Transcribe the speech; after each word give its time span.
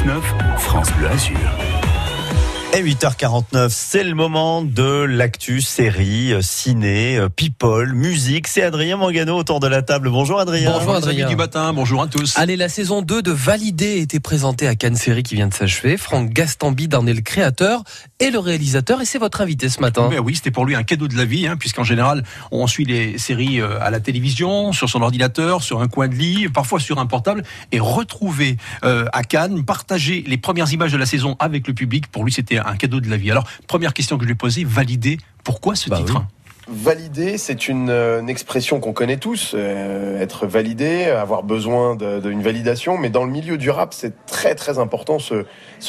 6-9, 0.00 0.22
France 0.56 0.90
Bleu 0.92 1.08
Azur. 1.08 1.89
Et 2.72 2.84
8h49, 2.84 3.66
c'est 3.70 4.04
le 4.04 4.14
moment 4.14 4.62
de 4.62 5.02
l'actu, 5.02 5.60
série, 5.60 6.32
euh, 6.32 6.40
ciné, 6.40 7.18
euh, 7.18 7.28
people, 7.28 7.92
musique. 7.94 8.46
C'est 8.46 8.62
Adrien 8.62 8.96
Mangano 8.96 9.36
autour 9.36 9.58
de 9.58 9.66
la 9.66 9.82
table. 9.82 10.08
Bonjour 10.08 10.38
Adrien. 10.38 10.70
Bonjour 10.70 10.94
Adrien. 10.94 11.28
du 11.28 11.34
matin, 11.34 11.72
bonjour 11.72 12.00
à 12.00 12.06
tous. 12.06 12.38
Allez, 12.38 12.54
la 12.54 12.68
saison 12.68 13.02
2 13.02 13.22
de 13.22 13.32
Validé 13.32 13.94
a 13.94 13.96
été 13.96 14.20
présentée 14.20 14.68
à 14.68 14.76
Cannes 14.76 14.94
Série 14.94 15.24
qui 15.24 15.34
vient 15.34 15.48
de 15.48 15.52
s'achever. 15.54 15.96
Franck 15.96 16.30
Gastambide 16.30 16.94
en 16.94 17.08
est 17.08 17.12
le 17.12 17.22
créateur 17.22 17.82
et 18.20 18.30
le 18.30 18.38
réalisateur 18.38 19.00
et 19.00 19.04
c'est 19.04 19.18
votre 19.18 19.40
invité 19.40 19.68
ce 19.68 19.80
matin. 19.80 20.08
Oui, 20.22 20.36
c'était 20.36 20.52
pour 20.52 20.64
lui 20.64 20.76
un 20.76 20.84
cadeau 20.84 21.08
de 21.08 21.16
la 21.16 21.24
vie, 21.24 21.48
hein, 21.48 21.56
puisqu'en 21.58 21.82
général, 21.82 22.22
on 22.52 22.68
suit 22.68 22.84
les 22.84 23.18
séries 23.18 23.60
euh, 23.60 23.80
à 23.80 23.90
la 23.90 23.98
télévision, 23.98 24.72
sur 24.72 24.88
son 24.88 25.02
ordinateur, 25.02 25.64
sur 25.64 25.82
un 25.82 25.88
coin 25.88 26.06
de 26.06 26.14
lit, 26.14 26.48
parfois 26.48 26.78
sur 26.78 27.00
un 27.00 27.06
portable, 27.06 27.42
et 27.72 27.80
retrouver 27.80 28.58
euh, 28.84 29.06
à 29.12 29.24
Cannes, 29.24 29.64
partager 29.64 30.22
les 30.24 30.36
premières 30.36 30.72
images 30.72 30.92
de 30.92 30.98
la 30.98 31.06
saison 31.06 31.34
avec 31.40 31.66
le 31.66 31.74
public, 31.74 32.06
pour 32.06 32.22
lui 32.22 32.30
c'était 32.30 32.59
un 32.66 32.76
cadeau 32.76 33.00
de 33.00 33.08
la 33.08 33.16
vie. 33.16 33.30
Alors, 33.30 33.46
première 33.66 33.94
question 33.94 34.16
que 34.16 34.22
je 34.24 34.26
lui 34.26 34.32
ai 34.32 34.36
posée, 34.36 34.64
valider, 34.64 35.18
pourquoi 35.44 35.74
ce 35.74 35.90
Bah 35.90 35.98
titre 35.98 36.18
oui. 36.18 36.24
Valider, 36.72 37.36
c'est 37.36 37.66
une, 37.66 37.90
euh, 37.90 38.20
une 38.20 38.28
expression 38.28 38.78
qu'on 38.78 38.92
connaît 38.92 39.16
tous, 39.16 39.54
euh, 39.54 40.20
être 40.20 40.46
validé, 40.46 41.06
avoir 41.06 41.42
besoin 41.42 41.96
d'une 41.96 42.42
validation, 42.42 42.96
mais 42.96 43.10
dans 43.10 43.24
le 43.24 43.30
milieu 43.32 43.58
du 43.58 43.70
rap, 43.70 43.92
c'est 43.92 44.24
très 44.26 44.54
très 44.54 44.78
important 44.78 45.18
ce, 45.18 45.44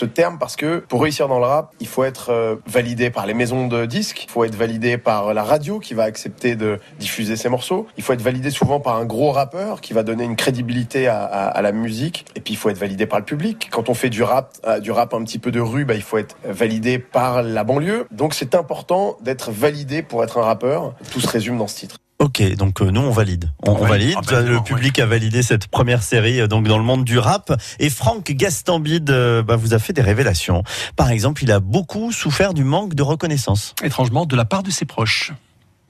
terme 0.05 0.39
parce 0.39 0.55
que 0.55 0.77
pour 0.79 1.03
réussir 1.03 1.27
dans 1.27 1.37
le 1.37 1.45
rap, 1.45 1.73
il 1.79 1.87
faut 1.87 2.03
être 2.03 2.31
euh, 2.31 2.55
validé 2.65 3.11
par 3.11 3.27
les 3.27 3.35
maisons 3.35 3.67
de 3.67 3.85
disques, 3.85 4.23
il 4.23 4.31
faut 4.31 4.43
être 4.43 4.55
validé 4.55 4.97
par 4.97 5.35
la 5.35 5.43
radio 5.43 5.77
qui 5.77 5.93
va 5.93 6.03
accepter 6.03 6.55
de 6.55 6.79
diffuser 6.97 7.35
ses 7.35 7.49
morceaux, 7.49 7.85
il 7.97 8.03
faut 8.03 8.13
être 8.13 8.23
validé 8.23 8.49
souvent 8.49 8.79
par 8.79 8.95
un 8.95 9.05
gros 9.05 9.31
rappeur 9.31 9.81
qui 9.81 9.93
va 9.93 10.01
donner 10.01 10.23
une 10.23 10.35
crédibilité 10.35 11.07
à, 11.07 11.23
à- 11.25 11.61
la 11.61 11.71
musique, 11.71 12.25
et 12.35 12.39
puis 12.39 12.55
il 12.55 12.57
faut 12.57 12.69
être 12.69 12.79
validé 12.79 13.05
par 13.05 13.19
le 13.19 13.25
public. 13.25 13.69
Quand 13.71 13.89
on 13.89 13.93
fait 13.93 14.09
du 14.09 14.23
rap, 14.23 14.53
du 14.81 14.89
rap 14.89 15.13
un 15.13 15.23
petit 15.23 15.37
peu 15.37 15.51
de 15.51 15.59
rue, 15.59 15.85
bah, 15.85 15.93
il 15.93 16.01
faut 16.01 16.17
être 16.17 16.35
validé 16.43 16.97
par 16.97 17.43
la 17.43 17.63
banlieue. 17.63 18.07
Donc 18.09 18.33
c'est 18.33 18.55
important 18.55 19.17
d'être 19.21 19.51
validé 19.51 20.01
pour 20.01 20.23
être 20.23 20.39
un 20.39 20.43
rappeur. 20.43 20.70
Tout 21.11 21.21
se 21.21 21.27
résume 21.27 21.57
dans 21.57 21.67
ce 21.67 21.75
titre. 21.77 21.97
Ok, 22.21 22.43
donc 22.55 22.83
euh, 22.83 22.91
nous 22.91 23.01
on 23.01 23.09
valide. 23.09 23.49
On, 23.63 23.73
valide. 23.73 24.13
Ah 24.15 24.21
ben, 24.29 24.45
le 24.45 24.61
public 24.61 24.99
a 24.99 25.07
validé 25.07 25.41
cette 25.41 25.65
première 25.65 26.03
série 26.03 26.39
euh, 26.39 26.45
donc 26.45 26.67
dans 26.67 26.77
le 26.77 26.83
monde 26.83 27.03
du 27.03 27.17
rap. 27.17 27.51
Et 27.79 27.89
Franck 27.89 28.31
Gastambide 28.31 29.09
euh, 29.09 29.41
bah, 29.41 29.55
vous 29.55 29.73
a 29.73 29.79
fait 29.79 29.91
des 29.91 30.03
révélations. 30.03 30.61
Par 30.95 31.09
exemple, 31.09 31.43
il 31.43 31.51
a 31.51 31.59
beaucoup 31.59 32.11
souffert 32.11 32.53
du 32.53 32.63
manque 32.63 32.93
de 32.93 33.01
reconnaissance. 33.01 33.73
Étrangement, 33.83 34.27
de 34.27 34.35
la 34.35 34.45
part 34.45 34.61
de 34.61 34.69
ses 34.69 34.85
proches. 34.85 35.33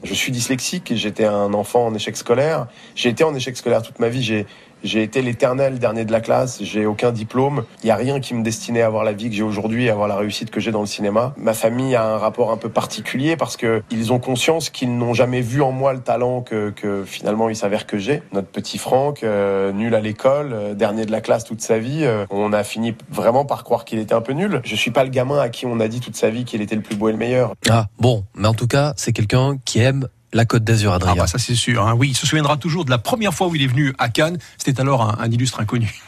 Je 0.06 0.14
suis 0.14 0.32
dyslexique 0.32 0.94
j'étais 0.96 1.26
un 1.26 1.54
enfant 1.54 1.88
en 1.88 1.94
échec 1.94 2.16
scolaire. 2.16 2.68
J'ai 2.96 3.10
été 3.10 3.26
en 3.26 3.36
échec 3.36 3.58
scolaire 3.58 3.82
toute 3.82 4.00
ma 4.00 4.08
vie. 4.08 4.24
J'ai 4.24 4.48
j'ai 4.84 5.04
été 5.04 5.22
l'éternel 5.22 5.80
dernier 5.80 6.06
de 6.06 6.12
la 6.12 6.22
classe. 6.22 6.64
J'ai 6.64 6.86
aucun 6.86 7.12
diplôme. 7.12 7.64
Il 7.84 7.88
y 7.88 7.92
a 7.92 7.96
rien 7.96 8.20
qui 8.20 8.34
me 8.34 8.44
destinait 8.44 8.82
à 8.82 8.88
avoir 8.88 9.04
la 9.04 9.14
vie 9.14 9.30
que 9.30 9.36
j'ai 9.36 9.44
aujourd'hui, 9.44 9.90
à 9.90 9.94
avoir 9.94 10.08
la 10.08 10.16
réussite 10.16 10.52
que 10.52 10.60
j'ai 10.60 10.72
dans 10.72 10.82
le 10.82 10.88
cinéma. 10.88 11.34
Ma 11.38 11.54
famille 11.54 11.96
a 11.96 12.06
un 12.06 12.18
rapport 12.18 12.52
un 12.52 12.58
peu 12.58 12.70
particulier 12.70 13.36
parce 13.36 13.58
que 13.58 13.84
ils 13.92 14.12
ont 14.12 14.20
conscience 14.20 14.70
qu'ils 14.70 14.96
n'ont 14.98 15.14
jamais 15.14 15.42
vu 15.42 15.62
en 15.62 15.72
moi 15.72 15.94
le 15.94 16.00
talent 16.00 16.42
que, 16.42 16.70
que 16.70 17.04
finalement 17.06 17.50
il 17.50 17.56
s'avère 17.56 17.86
que 17.86 17.98
j'ai. 17.98 18.24
Notre 18.34 18.48
petit 18.48 18.78
Franck, 18.78 19.24
euh, 19.24 19.72
nul 19.72 19.94
à 19.96 20.00
l'école, 20.00 20.54
euh, 20.54 20.74
dernier 20.74 21.06
de 21.06 21.12
la 21.12 21.22
classe 21.22 21.44
toute 21.44 21.62
sa 21.62 21.78
vie, 21.78 22.04
euh, 22.04 22.26
on 22.30 22.54
a 22.54 22.64
fini 22.64 22.96
vraiment 23.10 23.46
par 23.46 23.64
croire 23.64 23.86
qu'il 23.86 24.00
était 24.00 24.14
un 24.14 24.22
peu 24.22 24.34
nul. 24.34 24.62
Je 24.64 24.76
suis 24.76 24.92
pas 24.92 25.04
le 25.04 25.10
gamin 25.10 25.40
à 25.40 25.50
qui 25.50 25.66
on 25.66 25.80
a 25.80 25.88
dit 25.88 26.00
toute 26.00 26.16
sa 26.16 26.30
vie 26.30 26.46
qu'il 26.46 26.62
était 26.62 26.76
le 26.76 26.82
plus 26.82 26.96
beau 26.96 27.10
et 27.10 27.12
le 27.12 27.18
meilleur. 27.18 27.54
Ah, 27.70 27.88
bon, 28.00 28.24
mais 28.36 28.48
en 28.48 28.54
tout 28.54 28.68
cas, 28.68 28.94
c'est 28.98 29.14
quelqu'un 29.14 29.58
qui 29.66 29.80
aime 29.80 30.08
la 30.34 30.46
Côte 30.46 30.64
d'Azur, 30.64 30.92
Ah 30.94 30.96
Adrien. 30.96 31.16
bah 31.16 31.28
ça 31.28 31.38
c'est 31.40 31.56
sûr. 31.56 31.86
hein. 31.86 31.96
Oui, 31.98 32.10
il 32.10 32.16
se 32.18 32.26
souviendra 32.26 32.58
toujours 32.58 32.86
de 32.86 32.90
la 32.90 32.98
première 32.98 33.34
fois 33.34 33.48
où 33.48 33.56
il 33.56 33.62
est 33.64 33.68
venu 33.68 33.94
à 34.00 34.10
Cannes. 34.10 34.38
C'était 34.58 34.80
alors 34.82 35.02
un, 35.04 35.18
un 35.20 35.32
illustre 35.32 35.60
inconnu. 35.60 36.02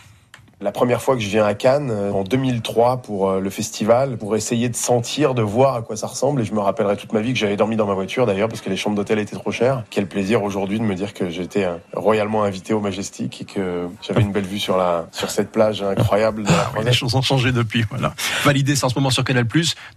La 0.61 0.71
première 0.71 1.01
fois 1.01 1.15
que 1.17 1.21
je 1.21 1.27
viens 1.27 1.45
à 1.45 1.55
Cannes, 1.55 1.89
euh, 1.91 2.13
en 2.13 2.23
2003, 2.23 3.01
pour 3.01 3.29
euh, 3.29 3.39
le 3.41 3.49
festival, 3.49 4.15
pour 4.17 4.37
essayer 4.37 4.69
de 4.69 4.77
sentir, 4.77 5.33
de 5.33 5.41
voir 5.41 5.75
à 5.75 5.81
quoi 5.81 5.97
ça 5.97 6.07
ressemble, 6.07 6.39
et 6.41 6.45
je 6.45 6.53
me 6.53 6.61
rappellerai 6.61 6.95
toute 6.95 7.11
ma 7.11 7.19
vie 7.19 7.33
que 7.33 7.39
j'avais 7.39 7.57
dormi 7.57 7.75
dans 7.75 7.85
ma 7.85 7.95
voiture 7.95 8.25
d'ailleurs, 8.25 8.47
parce 8.47 8.61
que 8.61 8.69
les 8.69 8.77
chambres 8.77 8.95
d'hôtel 8.95 9.19
étaient 9.19 9.35
trop 9.35 9.51
chères. 9.51 9.83
Quel 9.89 10.07
plaisir 10.07 10.41
aujourd'hui 10.41 10.79
de 10.79 10.85
me 10.85 10.95
dire 10.95 11.13
que 11.13 11.29
j'étais 11.29 11.65
euh, 11.65 11.75
royalement 11.93 12.45
invité 12.45 12.71
au 12.73 12.79
Majestic 12.79 13.41
et 13.41 13.43
que 13.45 13.89
j'avais 14.07 14.21
une 14.21 14.31
belle 14.31 14.45
vue 14.45 14.59
sur 14.59 14.77
la 14.77 15.07
sur 15.11 15.29
cette 15.31 15.51
plage 15.51 15.81
incroyable 15.83 16.43
de 16.43 16.49
la 16.49 16.71
Oui, 16.77 16.85
les 16.85 16.93
choses 16.93 17.13
ont 17.15 17.21
changé 17.21 17.51
depuis. 17.51 17.83
Voilà. 17.89 18.13
Validé, 18.45 18.77
c'est 18.77 18.85
en 18.85 18.89
ce 18.89 18.95
moment 18.95 19.09
sur 19.09 19.25
Canal+. 19.25 19.45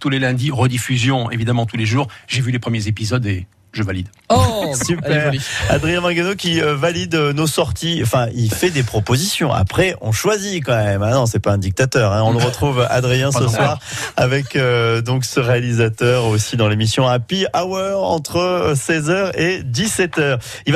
Tous 0.01 0.09
les 0.09 0.19
lundis, 0.19 0.51
rediffusion, 0.51 1.31
évidemment 1.31 1.65
tous 1.65 1.77
les 1.77 1.85
jours. 1.85 2.09
J'ai 2.27 2.41
vu 2.41 2.51
les 2.51 2.59
premiers 2.59 2.89
épisodes 2.89 3.25
et 3.25 3.47
je 3.77 3.83
valide. 3.83 4.07
Oh, 4.29 4.73
Super. 4.85 5.31
Adrien 5.69 6.01
Mangano 6.01 6.35
qui 6.35 6.61
euh, 6.61 6.75
valide 6.75 7.15
euh, 7.15 7.31
nos 7.33 7.47
sorties. 7.47 7.99
Enfin, 8.03 8.27
il 8.33 8.51
fait 8.53 8.69
des 8.71 8.83
propositions. 8.83 9.53
Après, 9.53 9.95
on 10.01 10.11
choisit 10.11 10.63
quand 10.65 10.75
même. 10.75 11.03
Ah 11.03 11.11
non, 11.11 11.25
c'est 11.25 11.39
pas 11.39 11.51
un 11.53 11.57
dictateur. 11.57 12.11
hein. 12.11 12.23
On 12.25 12.31
le 12.33 12.43
retrouve 12.43 12.85
Adrien 12.89 13.31
ce 13.31 13.47
soir 13.47 13.79
avec 14.17 14.55
euh, 14.55 15.01
donc 15.01 15.23
ce 15.25 15.39
réalisateur 15.39 16.25
aussi 16.25 16.57
dans 16.57 16.67
l'émission 16.67 17.07
Happy 17.07 17.45
Hour 17.55 18.03
entre 18.11 18.73
16h 18.75 19.31
et 19.37 19.61
17h. 19.63 20.39
Il 20.65 20.73
va 20.73 20.75